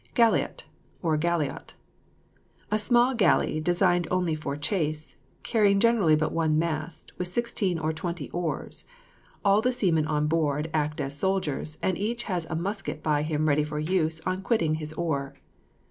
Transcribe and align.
GALLEOT, 0.15 0.63
OR 1.03 1.15
GALLIOT. 1.15 1.75
A 2.71 2.79
small 2.79 3.13
galley 3.13 3.59
designed 3.59 4.07
only 4.09 4.33
for 4.33 4.57
chase, 4.57 5.17
generally 5.43 5.75
carrying 5.79 6.17
but 6.17 6.31
one 6.31 6.57
mast, 6.57 7.11
with 7.19 7.27
sixteen 7.27 7.77
or 7.77 7.93
twenty 7.93 8.27
oars. 8.31 8.83
All 9.45 9.61
the 9.61 9.71
seamen 9.71 10.07
on 10.07 10.25
board 10.25 10.71
act 10.73 10.99
as 10.99 11.15
soldiers, 11.15 11.77
and 11.83 11.99
each 11.99 12.23
has 12.23 12.45
a 12.49 12.55
musket 12.55 13.03
by 13.03 13.21
him 13.21 13.47
ready 13.47 13.63
for 13.63 13.77
use 13.77 14.21
on 14.21 14.41
quitting 14.41 14.73
his 14.81 14.91
oar. 14.93 15.35